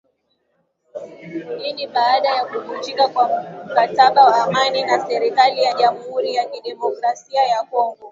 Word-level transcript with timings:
Hii 1.57 1.73
ni 1.73 1.87
baada 1.87 2.29
ya 2.29 2.45
kuvunjika 2.45 3.07
kwa 3.07 3.29
mkataba 3.65 4.25
wa 4.25 4.41
amani 4.43 4.81
na 4.83 5.07
serikali 5.07 5.63
ya 5.63 5.73
Jamhuri 5.73 6.33
ya 6.35 6.45
Kidemokrasia 6.45 7.43
ya 7.43 7.63
Kongo 7.63 8.09